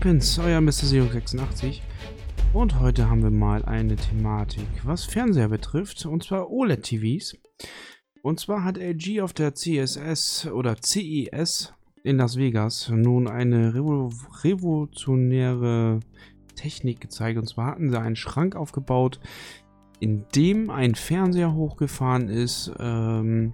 ich 0.00 0.04
bin's, 0.04 0.38
euer 0.38 0.62
Mr. 0.62 0.70
86 0.70 1.82
und 2.54 2.80
heute 2.80 3.10
haben 3.10 3.22
wir 3.22 3.30
mal 3.30 3.66
eine 3.66 3.96
Thematik, 3.96 4.66
was 4.82 5.04
Fernseher 5.04 5.50
betrifft, 5.50 6.06
und 6.06 6.24
zwar 6.24 6.50
OLED-TVs. 6.50 7.36
Und 8.22 8.40
zwar 8.40 8.64
hat 8.64 8.78
LG 8.78 9.20
auf 9.20 9.34
der 9.34 9.54
CSS 9.54 10.46
oder 10.46 10.76
CES 10.80 11.74
in 12.02 12.16
Las 12.16 12.38
Vegas 12.38 12.88
nun 12.88 13.28
eine 13.28 13.74
revo 13.74 14.10
revolutionäre 14.42 16.00
Technik 16.56 17.02
gezeigt. 17.02 17.38
Und 17.38 17.46
zwar 17.46 17.66
hatten 17.66 17.90
sie 17.90 18.00
einen 18.00 18.16
Schrank 18.16 18.56
aufgebaut, 18.56 19.20
in 19.98 20.24
dem 20.34 20.70
ein 20.70 20.94
Fernseher 20.94 21.52
hochgefahren 21.52 22.30
ist, 22.30 22.72
ähm, 22.78 23.52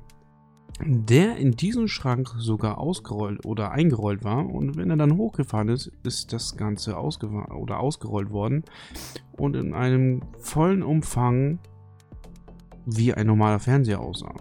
der 0.85 1.37
in 1.37 1.53
diesen 1.53 1.89
Schrank 1.89 2.35
sogar 2.39 2.79
ausgerollt 2.79 3.45
oder 3.45 3.73
eingerollt 3.73 4.25
war. 4.25 4.47
Und 4.47 4.77
wenn 4.77 4.91
er 4.91 4.97
dann 4.97 5.17
hochgefahren 5.17 5.69
ist, 5.69 5.91
ist 6.03 6.33
das 6.33 6.57
Ganze 6.57 6.97
oder 6.97 7.81
ausgerollt 7.81 8.31
worden 8.31 8.65
und 9.33 9.57
in 9.57 9.75
einem 9.75 10.23
vollen 10.39 10.83
Umfang 10.83 11.59
wie 12.85 13.15
ein 13.15 13.27
normaler 13.27 13.59
Fernseher 13.59 14.01
aussah. 14.01 14.35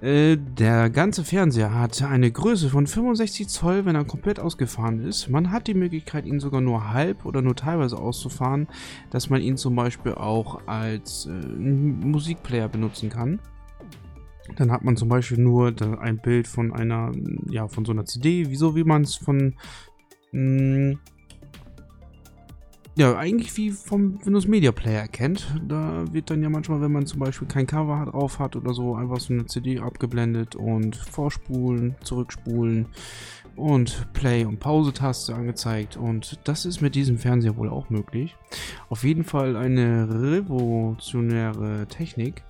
Äh, 0.00 0.38
der 0.38 0.88
ganze 0.88 1.24
Fernseher 1.24 1.74
hat 1.74 2.02
eine 2.02 2.30
Größe 2.30 2.70
von 2.70 2.86
65 2.86 3.48
Zoll, 3.48 3.84
wenn 3.84 3.96
er 3.96 4.04
komplett 4.04 4.40
ausgefahren 4.40 5.04
ist. 5.04 5.28
Man 5.28 5.50
hat 5.50 5.66
die 5.66 5.74
Möglichkeit, 5.74 6.24
ihn 6.24 6.40
sogar 6.40 6.62
nur 6.62 6.92
halb 6.92 7.26
oder 7.26 7.42
nur 7.42 7.54
teilweise 7.54 7.98
auszufahren, 7.98 8.66
dass 9.10 9.28
man 9.28 9.42
ihn 9.42 9.58
zum 9.58 9.74
Beispiel 9.76 10.14
auch 10.14 10.66
als 10.66 11.26
äh, 11.26 11.30
Musikplayer 11.30 12.68
benutzen 12.68 13.10
kann. 13.10 13.40
Dann 14.56 14.72
hat 14.72 14.82
man 14.82 14.96
zum 14.96 15.08
Beispiel 15.08 15.38
nur 15.38 15.72
ein 16.00 16.18
Bild 16.18 16.48
von 16.48 16.72
einer, 16.72 17.12
ja, 17.48 17.68
von 17.68 17.84
so 17.84 17.92
einer 17.92 18.04
CD, 18.04 18.46
wieso 18.48 18.74
wie 18.74 18.84
man 18.84 19.02
es 19.02 19.16
von, 19.16 19.54
hm, 20.32 20.98
ja, 22.96 23.16
eigentlich 23.16 23.56
wie 23.56 23.70
vom 23.70 24.18
Windows 24.26 24.46
Media 24.46 24.72
Player 24.72 25.06
kennt. 25.08 25.54
Da 25.66 26.04
wird 26.12 26.30
dann 26.30 26.42
ja 26.42 26.50
manchmal, 26.50 26.80
wenn 26.80 26.92
man 26.92 27.06
zum 27.06 27.20
Beispiel 27.20 27.48
kein 27.48 27.66
Cover 27.66 28.04
drauf 28.04 28.38
hat 28.38 28.56
oder 28.56 28.74
so, 28.74 28.94
einfach 28.94 29.20
so 29.20 29.32
eine 29.32 29.46
CD 29.46 29.78
abgeblendet 29.78 30.56
und 30.56 30.96
vorspulen, 30.96 31.94
zurückspulen 32.02 32.86
und 33.56 34.12
Play- 34.12 34.44
und 34.44 34.58
Pause-Taste 34.58 35.34
angezeigt. 35.34 35.96
Und 35.96 36.40
das 36.44 36.66
ist 36.66 36.80
mit 36.80 36.94
diesem 36.94 37.16
Fernseher 37.16 37.56
wohl 37.56 37.70
auch 37.70 37.90
möglich. 37.90 38.36
Auf 38.88 39.04
jeden 39.04 39.24
Fall 39.24 39.56
eine 39.56 40.08
revolutionäre 40.10 41.86
Technik. 41.88 42.42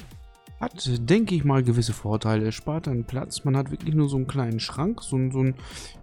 Hat, 0.61 0.91
denke 1.08 1.34
ich 1.34 1.44
mal, 1.44 1.62
gewisse 1.62 1.94
Vorteile. 1.94 2.47
Es 2.47 2.55
spart 2.55 2.86
dann 2.86 3.05
Platz. 3.05 3.44
Man 3.44 3.56
hat 3.56 3.70
wirklich 3.70 3.94
nur 3.94 4.11
so 4.11 4.16
einen 4.16 4.27
kleinen 4.27 4.61
Schrank. 4.61 5.03
So, 5.03 5.16
so 5.30 5.41
ein, 5.41 5.55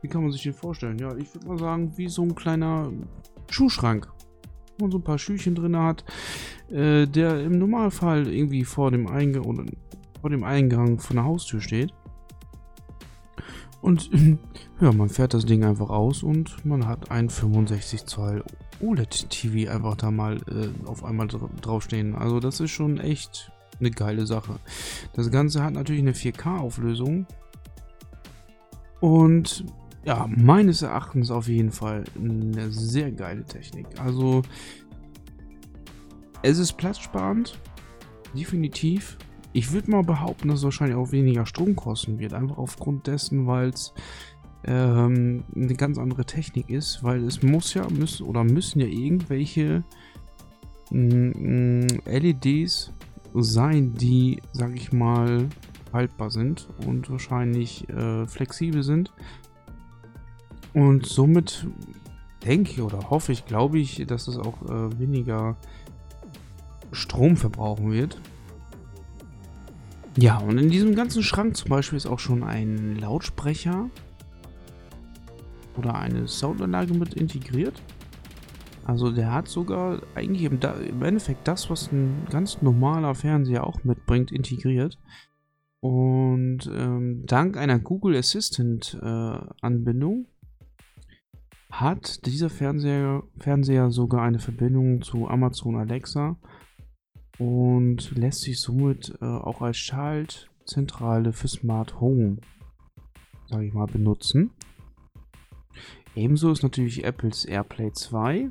wie 0.02 0.08
kann 0.08 0.24
man 0.24 0.32
sich 0.32 0.42
den 0.42 0.54
vorstellen? 0.54 0.98
Ja, 0.98 1.16
ich 1.16 1.34
würde 1.36 1.48
mal 1.48 1.60
sagen, 1.60 1.94
wie 1.96 2.10
so 2.10 2.24
ein 2.24 2.34
kleiner 2.34 2.92
Schuhschrank. 3.52 4.12
Wo 4.78 4.86
man 4.86 4.92
so 4.92 4.98
ein 4.98 5.04
paar 5.04 5.20
Schüchen 5.20 5.54
drin 5.54 5.78
hat. 5.78 6.04
Äh, 6.72 7.06
der 7.06 7.44
im 7.44 7.60
Normalfall 7.60 8.28
irgendwie 8.28 8.64
vor 8.64 8.90
dem 8.90 9.06
Eingang 9.06 9.46
oder 9.46 9.64
vor 10.22 10.32
dem 10.32 10.44
Eingang 10.44 11.00
von 11.00 11.18
der 11.18 11.26
Haustür 11.26 11.62
steht. 11.62 11.94
Und 13.82 14.10
ja, 14.82 14.92
man 14.92 15.10
fährt 15.10 15.36
das 15.36 15.46
Ding 15.46 15.64
einfach 15.64 15.92
aus 15.92 16.24
und 16.24 16.66
man 16.66 16.88
hat 16.88 17.12
ein 17.12 17.30
65 17.30 18.06
Zoll 18.06 18.44
OLED-TV 18.82 19.72
einfach 19.72 19.96
da 19.98 20.10
mal 20.10 20.38
äh, 20.48 20.88
auf 20.88 21.04
einmal 21.04 21.28
draufstehen. 21.28 22.16
Also 22.16 22.40
das 22.40 22.60
ist 22.60 22.72
schon 22.72 23.00
echt 23.00 23.52
eine 23.80 23.92
geile 23.92 24.26
Sache. 24.26 24.60
Das 25.14 25.32
Ganze 25.32 25.64
hat 25.64 25.74
natürlich 25.74 26.02
eine 26.02 26.14
4K-Auflösung. 26.14 27.26
Und 29.00 29.66
ja, 30.06 30.28
meines 30.36 30.82
Erachtens 30.82 31.32
auf 31.32 31.48
jeden 31.48 31.72
Fall 31.72 32.06
eine 32.16 32.72
sehr 32.72 33.12
geile 33.12 33.44
Technik. 33.44 33.88
Also, 34.00 34.42
es 36.42 36.60
ist 36.60 36.74
platzsparend, 36.74 37.60
definitiv. 38.34 39.18
Ich 39.54 39.72
würde 39.72 39.92
mal 39.92 40.04
behaupten, 40.04 40.48
dass 40.48 40.60
es 40.60 40.64
wahrscheinlich 40.64 40.98
auch 40.98 41.12
weniger 41.12 41.46
Strom 41.46 41.76
kosten 41.76 42.20
wird, 42.20 42.34
einfach 42.34 42.58
aufgrund 42.58 43.08
dessen, 43.08 43.48
weil 43.48 43.70
es 43.70 43.94
ähm, 44.66 45.44
eine 45.56 45.74
ganz 45.76 45.98
andere 45.98 46.26
Technik 46.26 46.70
ist, 46.70 47.04
weil 47.04 47.24
es 47.24 47.42
muss 47.42 47.74
ja, 47.74 47.88
müssen 47.90 48.28
oder 48.28 48.44
müssen 48.44 48.80
ja 48.80 48.88
irgendwelche 48.88 49.84
mm, 50.92 51.86
mm, 51.86 51.88
LEDs 52.06 52.94
sein, 53.42 53.94
die, 53.94 54.42
sag 54.54 54.76
ich 54.76 54.92
mal, 54.92 55.48
haltbar 55.94 56.30
sind 56.30 56.68
und 56.86 57.10
wahrscheinlich 57.10 57.88
äh, 57.90 58.28
flexibel 58.28 58.84
sind. 58.84 59.14
Und 60.74 61.06
somit 61.06 61.66
denke 62.46 62.72
ich 62.72 62.82
oder 62.82 63.10
hoffe 63.10 63.32
ich, 63.32 63.46
glaube 63.46 63.80
ich, 63.80 64.06
dass 64.06 64.28
es 64.28 64.38
auch 64.38 64.62
äh, 64.64 65.00
weniger 65.00 65.58
Strom 66.92 67.38
verbrauchen 67.38 67.92
wird. 67.92 68.20
Ja, 70.18 70.38
und 70.40 70.58
in 70.58 70.70
diesem 70.70 70.96
ganzen 70.96 71.22
Schrank 71.22 71.56
zum 71.56 71.70
Beispiel 71.70 71.98
ist 71.98 72.08
auch 72.08 72.20
schon 72.20 72.44
ein 72.44 72.96
Lautsprecher 72.96 73.90
oder 75.78 75.96
eine 75.96 76.28
Soundanlage 76.28 76.94
mit 76.94 77.14
integriert. 77.14 77.82
Also 78.88 79.12
der 79.12 79.34
hat 79.34 79.50
sogar 79.50 80.02
eigentlich 80.16 80.44
im, 80.44 80.60
im, 80.62 81.04
Endeffekt 81.04 81.46
das, 81.46 81.70
was 81.70 81.92
ein 81.92 82.26
ganz 82.30 82.62
normaler 82.62 83.16
Fernseher 83.16 83.68
auch 83.68 83.84
mitbringt, 83.84 84.32
integriert. 84.32 84.98
Und 85.82 86.72
ähm, 86.74 87.26
dank 87.26 87.58
einer 87.58 87.80
Google 87.80 88.16
Assistant 88.16 88.98
äh, 89.04 89.40
hat 91.70 92.26
dieser 92.26 92.50
Fernseher, 92.50 93.24
Fernseher 93.38 93.92
sogar 93.92 94.22
eine 94.22 94.40
Verbindung 94.40 95.02
zu 95.02 95.28
Amazon 95.28 95.76
Alexa 95.76 96.38
und 97.40 98.16
lässt 98.16 98.44
sich 98.44 98.62
somit 98.62 99.14
äh, 99.22 99.26
auch 99.26 99.62
als 99.62 99.76
Schaltzentrale 99.76 101.34
für 101.34 101.50
Smart 101.50 102.00
Home, 102.00 102.38
sage 103.50 103.66
ich 103.66 103.74
mal, 103.74 103.88
benutzen. 103.88 104.52
Ebenso 106.16 106.54
ist 106.54 106.64
natürlich 106.64 107.04
Apples 107.04 107.44
AirPlay 107.44 107.92
2 107.92 108.50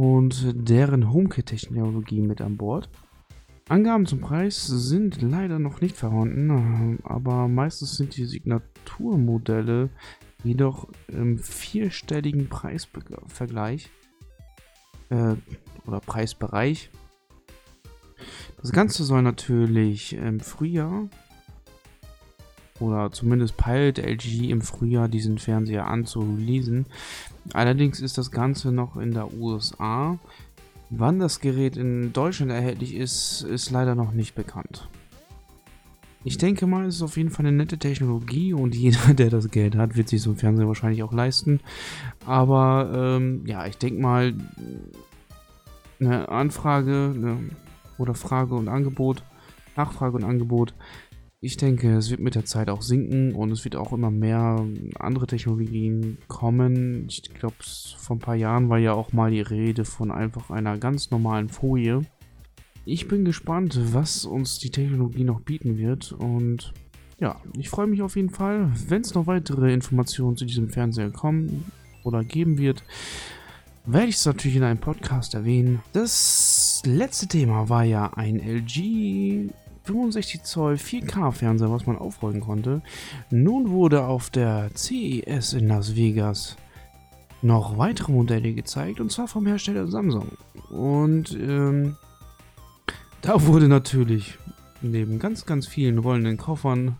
und 0.00 0.54
deren 0.54 1.12
HomeKit-Technologie 1.12 2.22
mit 2.22 2.40
an 2.40 2.56
Bord. 2.56 2.88
Angaben 3.68 4.06
zum 4.06 4.22
Preis 4.22 4.66
sind 4.66 5.20
leider 5.20 5.58
noch 5.58 5.82
nicht 5.82 5.94
vorhanden, 5.94 7.00
aber 7.02 7.48
meistens 7.48 7.98
sind 7.98 8.16
die 8.16 8.24
Signaturmodelle 8.24 9.90
jedoch 10.42 10.88
im 11.08 11.38
vierstelligen 11.38 12.48
Preisvergleich 12.48 13.90
äh, 15.10 15.34
oder 15.86 16.00
Preisbereich. 16.00 16.88
Das 18.62 18.72
Ganze 18.72 19.04
soll 19.04 19.20
natürlich 19.20 20.14
im 20.14 20.40
Frühjahr 20.40 21.10
oder 22.80 23.12
zumindest 23.12 23.56
peilt 23.56 23.98
LG 23.98 24.50
im 24.50 24.62
Frühjahr 24.62 25.08
diesen 25.08 25.38
Fernseher 25.38 25.86
an 25.86 26.06
zu 26.06 26.20
releasen. 26.20 26.86
Allerdings 27.52 28.00
ist 28.00 28.18
das 28.18 28.30
Ganze 28.30 28.72
noch 28.72 28.96
in 28.96 29.12
der 29.12 29.32
USA. 29.34 30.18
Wann 30.90 31.20
das 31.20 31.40
Gerät 31.40 31.76
in 31.76 32.12
Deutschland 32.12 32.50
erhältlich 32.50 32.96
ist, 32.96 33.42
ist 33.42 33.70
leider 33.70 33.94
noch 33.94 34.12
nicht 34.12 34.34
bekannt. 34.34 34.88
Ich 36.22 36.36
denke 36.36 36.66
mal, 36.66 36.84
es 36.84 36.96
ist 36.96 37.02
auf 37.02 37.16
jeden 37.16 37.30
Fall 37.30 37.46
eine 37.46 37.56
nette 37.56 37.78
Technologie 37.78 38.52
und 38.52 38.74
jeder, 38.76 39.14
der 39.14 39.30
das 39.30 39.50
Geld 39.50 39.76
hat, 39.76 39.96
wird 39.96 40.08
sich 40.08 40.22
so 40.22 40.30
einen 40.30 40.38
Fernseher 40.38 40.68
wahrscheinlich 40.68 41.02
auch 41.02 41.12
leisten. 41.12 41.60
Aber 42.26 42.90
ähm, 42.94 43.46
ja, 43.46 43.66
ich 43.66 43.78
denke 43.78 44.02
mal, 44.02 44.34
eine 46.00 46.28
Anfrage 46.28 47.12
eine, 47.14 47.38
oder 47.98 48.14
Frage 48.14 48.54
und 48.54 48.68
Angebot, 48.68 49.22
Nachfrage 49.76 50.16
und 50.16 50.24
Angebot 50.24 50.74
ich 51.42 51.56
denke, 51.56 51.96
es 51.96 52.10
wird 52.10 52.20
mit 52.20 52.34
der 52.34 52.44
Zeit 52.44 52.68
auch 52.68 52.82
sinken 52.82 53.34
und 53.34 53.50
es 53.50 53.64
wird 53.64 53.74
auch 53.74 53.92
immer 53.94 54.10
mehr 54.10 54.62
andere 54.98 55.26
Technologien 55.26 56.18
kommen. 56.28 57.06
Ich 57.08 57.22
glaube, 57.22 57.56
vor 57.96 58.16
ein 58.16 58.20
paar 58.20 58.34
Jahren 58.34 58.68
war 58.68 58.78
ja 58.78 58.92
auch 58.92 59.14
mal 59.14 59.30
die 59.30 59.40
Rede 59.40 59.86
von 59.86 60.10
einfach 60.10 60.50
einer 60.50 60.76
ganz 60.76 61.10
normalen 61.10 61.48
Folie. 61.48 62.02
Ich 62.84 63.08
bin 63.08 63.24
gespannt, 63.24 63.78
was 63.94 64.26
uns 64.26 64.58
die 64.58 64.70
Technologie 64.70 65.24
noch 65.24 65.40
bieten 65.40 65.78
wird 65.78 66.12
und 66.12 66.74
ja, 67.18 67.40
ich 67.56 67.70
freue 67.70 67.86
mich 67.86 68.02
auf 68.02 68.16
jeden 68.16 68.30
Fall, 68.30 68.70
wenn 68.88 69.02
es 69.02 69.14
noch 69.14 69.26
weitere 69.26 69.72
Informationen 69.72 70.36
zu 70.36 70.44
diesem 70.44 70.68
Fernseher 70.68 71.10
kommen 71.10 71.70
oder 72.02 72.24
geben 72.24 72.58
wird, 72.58 72.82
werde 73.86 74.08
ich 74.08 74.16
es 74.16 74.26
natürlich 74.26 74.56
in 74.56 74.62
einem 74.62 74.78
Podcast 74.78 75.34
erwähnen. 75.34 75.80
Das 75.92 76.82
letzte 76.84 77.28
Thema 77.28 77.68
war 77.68 77.84
ja 77.84 78.12
ein 78.14 78.40
LG 78.40 79.50
65 79.90 80.42
Zoll 80.42 80.74
4K 80.74 81.32
Fernseher, 81.32 81.70
was 81.70 81.86
man 81.86 81.98
aufrollen 81.98 82.40
konnte. 82.40 82.82
Nun 83.30 83.70
wurde 83.70 84.04
auf 84.04 84.30
der 84.30 84.70
CES 84.74 85.54
in 85.54 85.68
Las 85.68 85.96
Vegas 85.96 86.56
noch 87.42 87.78
weitere 87.78 88.12
Modelle 88.12 88.52
gezeigt 88.52 89.00
und 89.00 89.10
zwar 89.10 89.26
vom 89.26 89.46
Hersteller 89.46 89.88
Samsung. 89.88 90.28
Und 90.70 91.32
ähm, 91.32 91.96
da 93.22 93.46
wurde 93.46 93.68
natürlich 93.68 94.38
neben 94.82 95.18
ganz, 95.18 95.44
ganz 95.44 95.66
vielen 95.66 95.98
rollenden 95.98 96.36
Koffern, 96.36 96.96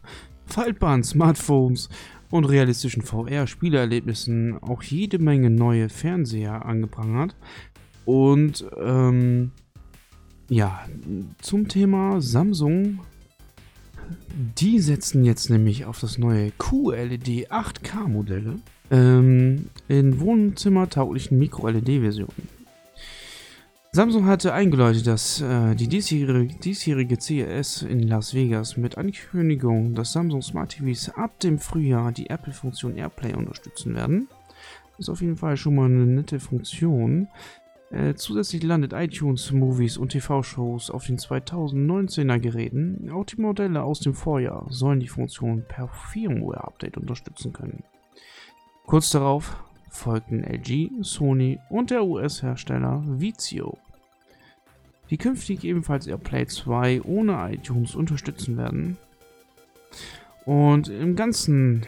faltbaren 0.47 1.05
Smartphones 1.05 1.89
und 2.31 2.45
realistischen 2.45 3.03
VR-Spielerlebnissen 3.03 4.63
auch 4.63 4.83
jede 4.83 5.19
Menge 5.19 5.51
neue 5.51 5.89
Fernseher 5.89 6.65
angeprangert. 6.65 7.37
Und 8.05 8.65
ähm, 8.83 9.53
ja, 10.51 10.85
zum 11.41 11.69
Thema 11.69 12.21
Samsung. 12.21 12.99
Die 14.59 14.81
setzen 14.81 15.25
jetzt 15.25 15.49
nämlich 15.49 15.85
auf 15.85 16.01
das 16.01 16.19
neue 16.19 16.51
QLED 16.59 17.51
8K 17.51 18.09
Modelle 18.09 18.57
ähm, 18.91 19.71
in 19.87 20.21
wohnzimmertauglichen 20.21 21.39
Micro-LED-Versionen. 21.39 22.49
Samsung 23.93 24.27
hatte 24.27 24.53
eingeläutet, 24.53 25.07
dass 25.07 25.41
äh, 25.41 25.77
die 25.77 25.87
diesjährige, 25.87 26.55
diesjährige 26.57 27.19
CES 27.19 27.83
in 27.83 28.09
Las 28.09 28.35
Vegas 28.35 28.77
mit 28.77 28.99
Ankündigung, 28.99 29.95
dass 29.95 30.13
Samsung 30.13 30.43
Smart 30.43 30.73
TVs 30.73 31.11
ab 31.11 31.39
dem 31.41 31.59
Frühjahr 31.59 32.11
die 32.11 32.29
Apple-Funktion 32.29 32.97
AirPlay 32.97 33.35
unterstützen 33.35 33.95
werden. 33.95 34.29
Ist 34.99 35.09
auf 35.09 35.23
jeden 35.23 35.37
Fall 35.37 35.57
schon 35.57 35.77
mal 35.77 35.87
eine 35.87 36.07
nette 36.07 36.41
Funktion. 36.41 37.29
Äh, 37.91 38.15
zusätzlich 38.15 38.63
landet 38.63 38.93
iTunes, 38.93 39.51
Movies 39.51 39.97
und 39.97 40.11
TV-Shows 40.11 40.91
auf 40.91 41.07
den 41.07 41.19
2019er 41.19 42.39
Geräten. 42.39 43.11
Auch 43.11 43.25
die 43.25 43.41
Modelle 43.41 43.83
aus 43.83 43.99
dem 43.99 44.15
Vorjahr 44.15 44.67
sollen 44.71 45.01
die 45.01 45.09
Funktion 45.09 45.65
per 45.67 45.89
Firmware-Update 45.89 46.97
unterstützen 46.97 47.53
können. 47.53 47.83
Kurz 48.87 49.11
darauf 49.11 49.57
folgten 49.91 50.45
LG, 50.45 51.03
Sony 51.03 51.59
und 51.69 51.91
der 51.91 52.05
US-Hersteller 52.05 53.03
Vizio, 53.05 53.77
die 55.11 55.19
künftig 55.19 55.65
ebenfalls 55.65 56.07
AirPlay 56.07 56.47
2 56.47 57.03
ohne 57.03 57.53
iTunes 57.53 57.97
unterstützen 57.97 58.57
werden. 58.57 58.99
Und 60.45 60.89
im 60.89 61.17
Ganzen 61.17 61.85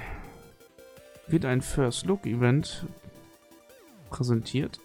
wird 1.28 1.44
ein 1.44 1.60
First 1.60 2.06
Look 2.06 2.26
Event 2.26 2.86
präsentiert 4.10 4.80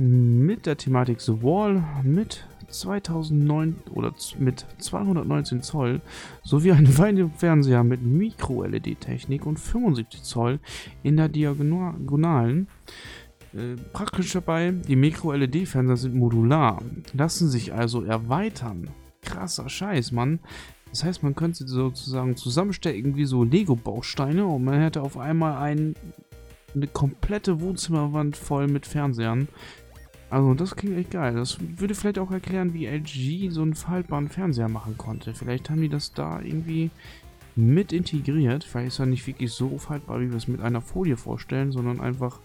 mit 0.00 0.64
der 0.64 0.78
Thematik 0.78 1.20
The 1.20 1.42
Wall 1.42 1.84
mit 2.02 2.46
2009 2.68 3.76
oder 3.92 4.14
mit 4.38 4.64
219 4.78 5.62
Zoll 5.62 6.00
sowie 6.42 6.72
ein 6.72 6.86
Fernseher 7.36 7.84
mit 7.84 8.02
Micro-LED-Technik 8.02 9.44
und 9.44 9.60
75 9.60 10.22
Zoll 10.22 10.58
in 11.02 11.18
der 11.18 11.28
Diagonalen. 11.28 12.68
Äh, 13.52 13.76
praktisch 13.92 14.32
dabei, 14.32 14.70
die 14.70 14.96
Micro-LED-Fernseher 14.96 15.96
sind 15.98 16.14
modular, 16.14 16.80
lassen 17.12 17.48
sich 17.48 17.74
also 17.74 18.02
erweitern. 18.02 18.88
Krasser 19.20 19.68
Scheiß, 19.68 20.12
Mann. 20.12 20.40
Das 20.88 21.04
heißt, 21.04 21.22
man 21.22 21.34
könnte 21.34 21.68
sie 21.68 21.74
sozusagen 21.74 22.36
zusammenstecken 22.36 23.16
wie 23.16 23.26
so 23.26 23.44
Lego-Bausteine 23.44 24.46
und 24.46 24.64
man 24.64 24.80
hätte 24.80 25.02
auf 25.02 25.18
einmal 25.18 25.58
ein, 25.58 25.94
eine 26.74 26.86
komplette 26.86 27.60
Wohnzimmerwand 27.60 28.36
voll 28.36 28.66
mit 28.66 28.86
Fernsehern. 28.86 29.48
Also 30.30 30.54
das 30.54 30.76
klingt 30.76 30.96
echt 30.96 31.10
geil. 31.10 31.34
Das 31.34 31.58
würde 31.60 31.94
vielleicht 31.94 32.18
auch 32.18 32.30
erklären, 32.30 32.72
wie 32.72 32.86
LG 32.86 33.50
so 33.50 33.62
einen 33.62 33.74
faltbaren 33.74 34.28
Fernseher 34.28 34.68
machen 34.68 34.96
konnte. 34.96 35.34
Vielleicht 35.34 35.68
haben 35.68 35.80
die 35.80 35.88
das 35.88 36.12
da 36.12 36.40
irgendwie 36.40 36.90
mit 37.56 37.92
integriert. 37.92 38.62
Vielleicht 38.62 38.88
ist 38.88 38.98
er 39.00 39.06
nicht 39.06 39.26
wirklich 39.26 39.50
so 39.52 39.76
faltbar, 39.78 40.20
wie 40.20 40.30
wir 40.30 40.36
es 40.36 40.46
mit 40.46 40.60
einer 40.60 40.80
Folie 40.80 41.16
vorstellen, 41.16 41.72
sondern 41.72 42.00
einfach, 42.00 42.38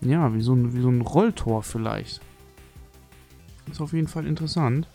ja, 0.00 0.32
wie 0.34 0.40
so 0.40 0.54
ein, 0.54 0.72
wie 0.72 0.80
so 0.80 0.88
ein 0.88 1.00
Rolltor 1.00 1.64
vielleicht. 1.64 2.20
Ist 3.70 3.80
auf 3.80 3.92
jeden 3.92 4.08
Fall 4.08 4.26
interessant. 4.26 4.86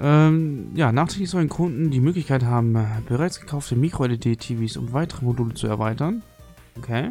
Ähm, 0.00 0.68
ja, 0.74 0.92
nachträglich 0.92 1.28
sollen 1.28 1.48
Kunden 1.48 1.90
die 1.90 2.00
Möglichkeit 2.00 2.44
haben, 2.44 2.76
bereits 3.06 3.40
gekaufte 3.40 3.76
Micro-LED-TVs 3.76 4.76
um 4.76 4.92
weitere 4.92 5.24
Module 5.24 5.54
zu 5.54 5.66
erweitern. 5.66 6.22
Okay. 6.78 7.10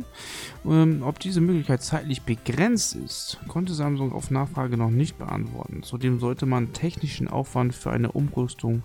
Ähm, 0.66 1.02
ob 1.04 1.20
diese 1.20 1.42
Möglichkeit 1.42 1.84
zeitlich 1.84 2.22
begrenzt 2.24 2.96
ist, 2.96 3.40
konnte 3.48 3.74
Samsung 3.74 4.14
auf 4.14 4.32
Nachfrage 4.32 4.78
noch 4.78 4.90
nicht 4.90 5.18
beantworten. 5.18 5.84
Zudem 5.84 6.20
sollte 6.20 6.46
man 6.46 6.74
technischen 6.74 7.28
Aufwand 7.28 7.76
für 7.76 7.92
eine 7.92 8.12
Umrüstung 8.12 8.84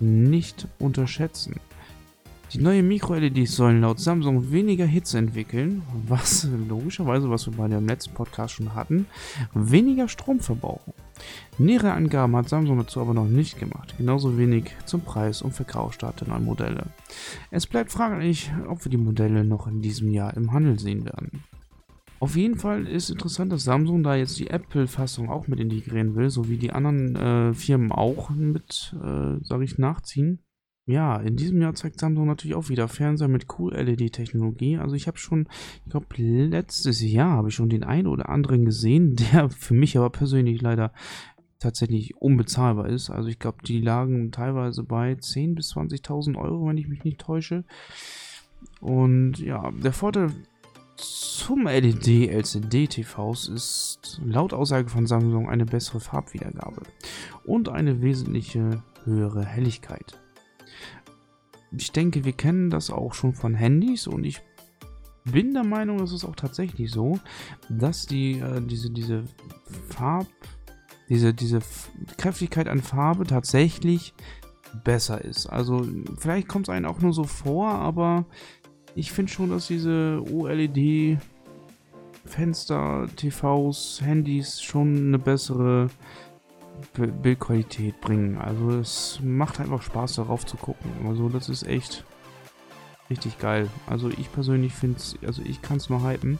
nicht 0.00 0.68
unterschätzen. 0.78 1.60
Die 2.52 2.60
neuen 2.60 2.88
Micro-LEDs 2.88 3.56
sollen 3.56 3.82
laut 3.82 4.00
Samsung 4.00 4.50
weniger 4.50 4.86
Hitze 4.86 5.18
entwickeln, 5.18 5.82
was 6.06 6.48
logischerweise, 6.68 7.28
was 7.28 7.46
wir 7.46 7.54
bei 7.54 7.68
dem 7.68 7.86
letzten 7.86 8.14
Podcast 8.14 8.54
schon 8.54 8.74
hatten, 8.74 9.06
weniger 9.52 10.08
Strom 10.08 10.40
verbrauchen. 10.40 10.94
Nähere 11.58 11.92
Angaben 11.92 12.36
hat 12.36 12.48
Samsung 12.48 12.78
dazu 12.78 13.00
aber 13.00 13.14
noch 13.14 13.26
nicht 13.26 13.58
gemacht, 13.58 13.94
genauso 13.98 14.38
wenig 14.38 14.70
zum 14.86 15.00
Preis 15.00 15.42
und 15.42 15.52
Verkaufsstart 15.52 16.20
der 16.20 16.28
neuen 16.28 16.44
Modelle. 16.44 16.86
Es 17.50 17.66
bleibt 17.66 17.90
fraglich, 17.90 18.52
ob 18.68 18.84
wir 18.84 18.90
die 18.90 18.96
Modelle 18.96 19.44
noch 19.44 19.66
in 19.66 19.82
diesem 19.82 20.10
Jahr 20.10 20.36
im 20.36 20.52
Handel 20.52 20.78
sehen 20.78 21.04
werden. 21.04 21.44
Auf 22.20 22.36
jeden 22.36 22.58
Fall 22.58 22.86
ist 22.86 23.10
interessant, 23.10 23.52
dass 23.52 23.62
Samsung 23.62 24.02
da 24.02 24.16
jetzt 24.16 24.38
die 24.40 24.50
Apple-Fassung 24.50 25.30
auch 25.30 25.46
mit 25.46 25.60
integrieren 25.60 26.16
will, 26.16 26.30
so 26.30 26.48
wie 26.48 26.56
die 26.56 26.72
anderen 26.72 27.14
äh, 27.14 27.54
Firmen 27.54 27.92
auch 27.92 28.30
mit, 28.30 28.96
äh, 29.00 29.44
sage 29.44 29.64
ich, 29.64 29.78
nachziehen. 29.78 30.40
Ja, 30.88 31.18
in 31.18 31.36
diesem 31.36 31.60
Jahr 31.60 31.74
zeigt 31.74 32.00
Samsung 32.00 32.26
natürlich 32.26 32.54
auch 32.56 32.70
wieder 32.70 32.88
Fernseher 32.88 33.28
mit 33.28 33.44
Cool-LED-Technologie. 33.58 34.78
Also 34.78 34.94
ich 34.94 35.06
habe 35.06 35.18
schon, 35.18 35.46
ich 35.84 35.90
glaube 35.90 36.06
letztes 36.16 37.02
Jahr 37.02 37.32
habe 37.32 37.50
ich 37.50 37.54
schon 37.54 37.68
den 37.68 37.84
einen 37.84 38.06
oder 38.06 38.30
anderen 38.30 38.64
gesehen, 38.64 39.14
der 39.32 39.50
für 39.50 39.74
mich 39.74 39.98
aber 39.98 40.08
persönlich 40.08 40.62
leider 40.62 40.94
tatsächlich 41.58 42.16
unbezahlbar 42.16 42.88
ist. 42.88 43.10
Also 43.10 43.28
ich 43.28 43.38
glaube, 43.38 43.58
die 43.66 43.82
lagen 43.82 44.32
teilweise 44.32 44.82
bei 44.82 45.12
10.000 45.12 45.54
bis 45.56 45.76
20.000 45.76 46.38
Euro, 46.38 46.66
wenn 46.66 46.78
ich 46.78 46.88
mich 46.88 47.04
nicht 47.04 47.20
täusche. 47.20 47.64
Und 48.80 49.40
ja, 49.40 49.70
der 49.72 49.92
Vorteil 49.92 50.30
zum 50.96 51.66
LED-LCD-TVs 51.66 53.48
ist 53.48 54.22
laut 54.24 54.54
Aussage 54.54 54.88
von 54.88 55.06
Samsung 55.06 55.50
eine 55.50 55.66
bessere 55.66 56.00
Farbwiedergabe 56.00 56.80
und 57.44 57.68
eine 57.68 58.00
wesentliche 58.00 58.82
höhere 59.04 59.44
Helligkeit 59.44 60.18
ich 61.76 61.92
denke, 61.92 62.24
wir 62.24 62.32
kennen 62.32 62.70
das 62.70 62.90
auch 62.90 63.14
schon 63.14 63.34
von 63.34 63.54
Handys 63.54 64.06
und 64.06 64.24
ich 64.24 64.40
bin 65.24 65.52
der 65.52 65.64
Meinung, 65.64 66.00
es 66.00 66.12
ist 66.12 66.24
auch 66.24 66.36
tatsächlich 66.36 66.90
so, 66.90 67.18
dass 67.68 68.06
die 68.06 68.38
äh, 68.38 68.60
diese 68.62 68.90
diese 68.90 69.24
Farb 69.88 70.26
diese 71.08 71.34
diese 71.34 71.60
Kräftigkeit 72.16 72.68
an 72.68 72.80
Farbe 72.80 73.26
tatsächlich 73.26 74.14
besser 74.84 75.22
ist. 75.22 75.46
Also 75.46 75.86
vielleicht 76.18 76.48
kommt 76.48 76.68
es 76.68 76.74
einem 76.74 76.86
auch 76.86 77.00
nur 77.00 77.12
so 77.12 77.24
vor, 77.24 77.70
aber 77.70 78.26
ich 78.94 79.12
finde 79.12 79.32
schon, 79.32 79.50
dass 79.50 79.68
diese 79.68 80.22
OLED 80.30 81.18
Fenster, 82.24 83.06
TVs, 83.16 84.00
Handys 84.02 84.60
schon 84.60 85.08
eine 85.08 85.18
bessere 85.18 85.88
Bildqualität 86.96 88.00
bringen. 88.00 88.38
Also 88.38 88.70
es 88.70 89.20
macht 89.22 89.60
einfach 89.60 89.82
Spaß 89.82 90.16
darauf 90.16 90.46
zu 90.46 90.56
gucken. 90.56 90.90
Also 91.06 91.28
das 91.28 91.48
ist 91.48 91.66
echt 91.66 92.04
richtig 93.10 93.38
geil. 93.38 93.68
Also 93.86 94.08
ich 94.10 94.30
persönlich 94.32 94.72
finde 94.72 94.98
es, 94.98 95.16
also 95.24 95.42
ich 95.42 95.62
kann 95.62 95.78
es 95.78 95.88
mal 95.88 96.02
hypen. 96.02 96.38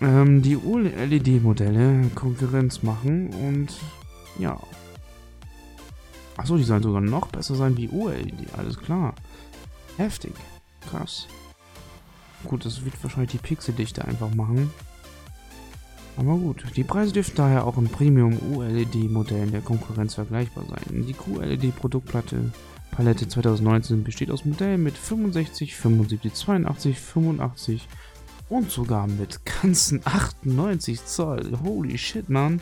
Ähm, 0.00 0.42
die 0.42 0.56
OLED-Modelle 0.56 2.10
Konkurrenz 2.14 2.82
machen 2.82 3.28
und 3.28 3.68
ja. 4.38 4.58
Achso, 6.36 6.56
die 6.56 6.64
sollen 6.64 6.82
sogar 6.82 7.00
noch 7.00 7.28
besser 7.28 7.54
sein 7.54 7.76
wie 7.76 7.88
OLED, 7.90 8.34
alles 8.56 8.78
klar. 8.78 9.14
Heftig. 9.96 10.32
Krass. 10.90 11.28
Gut, 12.44 12.64
das 12.64 12.84
wird 12.84 13.00
wahrscheinlich 13.02 13.32
die 13.32 13.38
Pixeldichte 13.38 14.04
einfach 14.04 14.34
machen. 14.34 14.72
Aber 16.16 16.36
gut, 16.36 16.64
die 16.76 16.84
Preise 16.84 17.12
dürften 17.12 17.36
daher 17.36 17.66
auch 17.66 17.78
im 17.78 17.88
Premium 17.88 18.38
OLED-Modellen 18.54 19.50
der 19.50 19.62
Konkurrenz 19.62 20.14
vergleichbar 20.14 20.64
sein. 20.68 21.06
Die 21.06 21.14
QLED-Produktplatte 21.14 22.52
Palette 22.90 23.26
2019 23.26 24.04
besteht 24.04 24.30
aus 24.30 24.44
Modellen 24.44 24.82
mit 24.82 24.96
65, 24.96 25.74
75, 25.74 26.34
82, 26.34 27.00
85 27.00 27.88
und 28.50 28.70
sogar 28.70 29.06
mit 29.06 29.40
ganzen 29.46 30.02
98 30.04 31.02
Zoll. 31.06 31.58
Holy 31.64 31.96
shit, 31.96 32.28
man. 32.28 32.60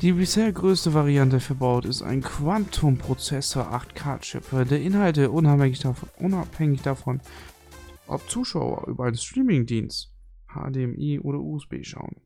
Die 0.00 0.12
bisher 0.12 0.50
größte 0.50 0.94
Variante 0.94 1.40
verbaut 1.40 1.84
ist 1.84 2.00
ein 2.00 2.22
Quantum-Prozessor 2.22 3.70
8K-Chip, 3.74 4.44
der 4.68 4.80
Inhalte 4.80 5.30
unabhängig 5.30 5.80
davon, 5.80 6.08
unabhängig 6.18 6.80
davon, 6.80 7.20
ob 8.06 8.28
Zuschauer 8.30 8.86
über 8.88 9.04
einen 9.04 9.18
Streamingdienst, 9.18 10.10
HDMI 10.48 11.20
oder 11.20 11.40
USB 11.40 11.82
schauen 11.82 12.16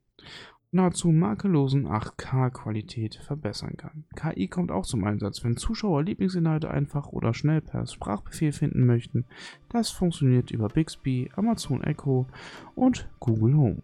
nahezu 0.73 1.09
makellosen 1.09 1.89
8K-Qualität 1.89 3.17
verbessern 3.17 3.77
kann. 3.77 4.05
KI 4.15 4.49
kommt 4.49 4.71
auch 4.71 4.87
zum 4.87 5.05
Einsatz, 5.05 5.43
wenn 5.43 5.57
Zuschauer 5.57 6.05
Lieblingsinhalte 6.05 6.71
einfach 6.71 7.09
oder 7.09 7.35
schnell 7.35 7.61
per 7.61 7.87
Sprachbefehl 7.87 8.53
finden 8.53 8.87
möchten. 8.87 9.25
Das 9.69 9.91
funktioniert 9.91 10.51
über 10.51 10.69
Bixby, 10.69 11.31
Amazon 11.35 11.83
Echo 11.83 12.27
und 12.75 13.09
Google 13.19 13.57
Home. 13.57 13.83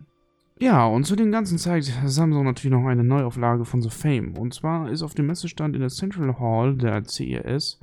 Ja, 0.59 0.87
und 0.87 1.05
zu 1.05 1.17
dem 1.17 1.33
Ganzen 1.33 1.59
zeigt 1.59 1.93
Samsung 2.07 2.45
natürlich 2.45 2.75
noch 2.75 2.87
eine 2.87 3.05
Neuauflage 3.05 3.67
von 3.67 3.83
The 3.83 3.91
Fame. 3.91 4.39
Und 4.39 4.55
zwar 4.55 4.91
ist 4.91 5.03
auf 5.03 5.15
dem 5.15 5.27
Messestand 5.27 5.75
in 5.75 5.81
der 5.81 5.91
Central 5.91 6.39
Hall 6.39 6.77
der 6.77 7.05
CES 7.05 7.79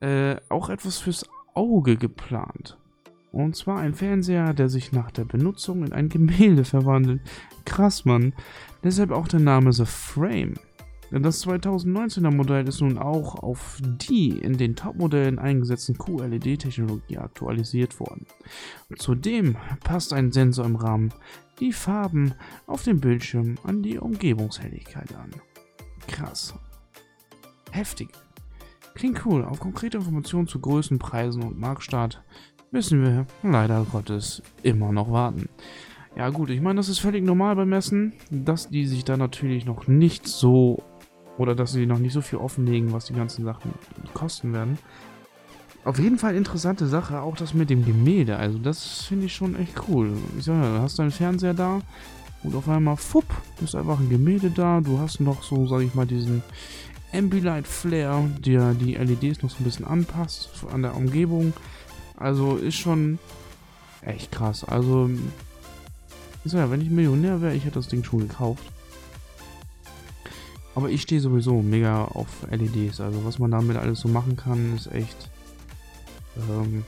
äh, 0.00 0.36
auch 0.48 0.70
etwas 0.70 0.98
fürs 0.98 1.28
Auge 1.54 1.96
geplant. 1.96 2.78
Und 3.36 3.54
zwar 3.54 3.80
ein 3.80 3.92
Fernseher, 3.92 4.54
der 4.54 4.70
sich 4.70 4.92
nach 4.92 5.10
der 5.10 5.26
Benutzung 5.26 5.84
in 5.84 5.92
ein 5.92 6.08
Gemälde 6.08 6.64
verwandelt. 6.64 7.20
Krass, 7.66 8.06
Mann. 8.06 8.32
Deshalb 8.82 9.10
auch 9.10 9.28
der 9.28 9.40
Name 9.40 9.74
The 9.74 9.84
Frame. 9.84 10.54
Das 11.10 11.46
2019er 11.46 12.34
Modell 12.34 12.66
ist 12.66 12.80
nun 12.80 12.96
auch 12.96 13.34
auf 13.34 13.78
die 13.82 14.30
in 14.30 14.56
den 14.56 14.74
Top-Modellen 14.74 15.38
eingesetzten 15.38 15.98
QLED-Technologie 15.98 17.18
aktualisiert 17.18 18.00
worden. 18.00 18.24
Zudem 18.96 19.56
passt 19.84 20.14
ein 20.14 20.32
Sensor 20.32 20.64
im 20.64 20.76
Rahmen 20.76 21.12
die 21.60 21.74
Farben 21.74 22.32
auf 22.66 22.84
dem 22.84 23.00
Bildschirm 23.00 23.56
an 23.64 23.82
die 23.82 23.98
Umgebungshelligkeit 23.98 25.14
an. 25.14 25.30
Krass. 26.08 26.54
Heftig. 27.70 28.08
Klingt 28.94 29.26
cool. 29.26 29.44
Auf 29.44 29.60
konkrete 29.60 29.98
Informationen 29.98 30.48
zu 30.48 30.58
Größen, 30.58 30.98
Preisen 30.98 31.42
und 31.42 31.58
Marktstart 31.58 32.22
müssen 32.70 33.02
wir 33.02 33.26
leider 33.42 33.84
Gottes 33.90 34.42
immer 34.62 34.92
noch 34.92 35.10
warten. 35.10 35.48
Ja 36.16 36.30
gut, 36.30 36.50
ich 36.50 36.60
meine, 36.60 36.76
das 36.76 36.88
ist 36.88 36.98
völlig 36.98 37.24
normal 37.24 37.56
beim 37.56 37.68
Messen, 37.68 38.14
dass 38.30 38.68
die 38.68 38.86
sich 38.86 39.04
da 39.04 39.16
natürlich 39.16 39.66
noch 39.66 39.86
nicht 39.86 40.26
so 40.26 40.82
oder 41.38 41.54
dass 41.54 41.72
sie 41.72 41.86
noch 41.86 41.98
nicht 41.98 42.14
so 42.14 42.22
viel 42.22 42.38
offenlegen, 42.38 42.92
was 42.92 43.06
die 43.06 43.12
ganzen 43.12 43.44
Sachen 43.44 43.72
kosten 44.14 44.52
werden. 44.52 44.78
Auf 45.84 45.98
jeden 45.98 46.18
Fall 46.18 46.34
interessante 46.34 46.86
Sache, 46.86 47.20
auch 47.20 47.36
das 47.36 47.54
mit 47.54 47.70
dem 47.70 47.84
Gemälde. 47.84 48.36
Also 48.38 48.58
das 48.58 49.02
finde 49.02 49.26
ich 49.26 49.34
schon 49.34 49.54
echt 49.56 49.74
cool. 49.88 50.12
Ich 50.38 50.46
sag 50.46 50.60
ja, 50.60 50.76
du 50.76 50.82
hast 50.82 50.98
deinen 50.98 51.10
Fernseher 51.10 51.54
da 51.54 51.80
und 52.42 52.54
auf 52.54 52.68
einmal, 52.68 52.96
fupp, 52.96 53.26
ist 53.62 53.74
einfach 53.74 54.00
ein 54.00 54.08
Gemälde 54.08 54.50
da. 54.50 54.80
Du 54.80 54.98
hast 54.98 55.20
noch 55.20 55.42
so, 55.42 55.66
sag 55.66 55.82
ich 55.82 55.94
mal, 55.94 56.06
diesen 56.06 56.42
Ambilight 57.12 57.66
Flare, 57.66 58.28
der 58.38 58.74
die 58.74 58.94
LEDs 58.94 59.42
noch 59.42 59.50
so 59.50 59.56
ein 59.60 59.64
bisschen 59.64 59.86
anpasst 59.86 60.50
an 60.72 60.82
der 60.82 60.96
Umgebung. 60.96 61.52
Also 62.16 62.56
ist 62.56 62.76
schon 62.76 63.18
echt 64.02 64.32
krass. 64.32 64.64
Also, 64.64 65.10
ich 66.44 66.52
sag 66.52 66.60
ja, 66.60 66.70
wenn 66.70 66.80
ich 66.80 66.90
Millionär 66.90 67.40
wäre, 67.40 67.54
ich 67.54 67.64
hätte 67.64 67.74
das 67.74 67.88
Ding 67.88 68.04
schon 68.04 68.20
gekauft. 68.20 68.62
Aber 70.74 70.90
ich 70.90 71.02
stehe 71.02 71.20
sowieso 71.20 71.62
mega 71.62 72.04
auf 72.04 72.28
LEDs. 72.50 73.00
Also 73.00 73.24
was 73.24 73.38
man 73.38 73.50
damit 73.50 73.78
alles 73.78 74.00
so 74.00 74.08
machen 74.08 74.36
kann, 74.36 74.76
ist 74.76 74.92
echt 74.92 75.30
ähm, 76.36 76.84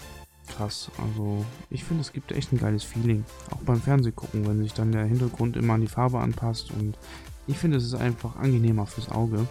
krass. 0.47 0.91
Also 1.03 1.45
ich 1.71 1.85
finde, 1.85 2.03
es 2.03 2.13
gibt 2.13 2.33
echt 2.33 2.53
ein 2.53 2.59
geiles 2.59 2.85
Feeling. 2.85 3.25
Auch 3.51 3.63
beim 3.63 3.81
Fernsehgucken, 3.81 4.47
wenn 4.47 4.63
sich 4.63 4.75
dann 4.75 4.93
der 4.93 5.07
Hintergrund 5.07 5.57
immer 5.57 5.75
an 5.75 5.81
die 5.81 5.87
Farbe 5.87 6.19
anpasst. 6.19 6.71
Und 6.71 6.99
ich 7.47 7.57
finde, 7.57 7.79
es 7.79 7.85
ist 7.85 7.95
einfach 7.95 8.37
angenehmer 8.37 8.87
fürs 8.87 9.11
Auge. 9.11 9.47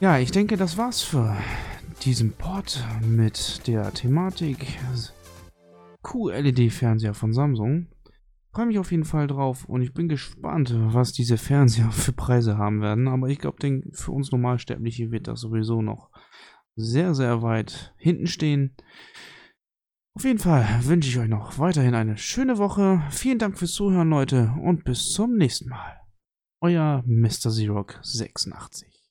Ja, 0.00 0.18
ich 0.18 0.30
denke, 0.30 0.56
das 0.56 0.78
war's 0.78 1.02
für 1.02 1.36
diesen 2.04 2.32
Pod 2.32 2.84
mit 3.06 3.66
der 3.66 3.92
Thematik 3.92 4.78
QLED-Fernseher 6.02 7.14
von 7.14 7.32
Samsung. 7.32 7.86
Freue 8.50 8.66
mich 8.66 8.78
auf 8.78 8.90
jeden 8.90 9.04
Fall 9.04 9.28
drauf 9.28 9.66
und 9.66 9.82
ich 9.82 9.94
bin 9.94 10.08
gespannt, 10.08 10.74
was 10.74 11.12
diese 11.12 11.38
Fernseher 11.38 11.90
für 11.92 12.12
Preise 12.12 12.58
haben 12.58 12.82
werden. 12.82 13.06
Aber 13.06 13.28
ich 13.28 13.38
glaube, 13.38 13.82
für 13.92 14.12
uns 14.12 14.32
Normalsterbliche 14.32 15.10
wird 15.10 15.28
das 15.28 15.40
sowieso 15.40 15.80
noch 15.80 16.10
sehr, 16.74 17.14
sehr 17.14 17.42
weit 17.42 17.94
hinten 17.98 18.26
stehen. 18.26 18.74
Auf 20.14 20.24
jeden 20.24 20.40
Fall 20.40 20.66
wünsche 20.82 21.08
ich 21.08 21.18
euch 21.18 21.28
noch 21.28 21.58
weiterhin 21.58 21.94
eine 21.94 22.18
schöne 22.18 22.58
Woche. 22.58 23.02
Vielen 23.10 23.38
Dank 23.38 23.58
fürs 23.58 23.72
Zuhören, 23.72 24.10
Leute, 24.10 24.54
und 24.62 24.84
bis 24.84 25.12
zum 25.12 25.36
nächsten 25.36 25.68
Mal. 25.68 26.00
Euer 26.60 27.02
Mr. 27.06 27.50
Xerox 27.50 27.96
86. 28.02 29.01